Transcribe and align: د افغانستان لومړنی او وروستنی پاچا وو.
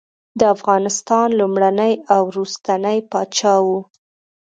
د 0.39 0.41
افغانستان 0.55 1.27
لومړنی 1.39 1.93
او 2.13 2.21
وروستنی 2.31 2.97
پاچا 3.11 3.55
وو. 3.65 3.79